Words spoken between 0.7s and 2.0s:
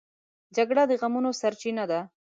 د غمونو سرچینه ده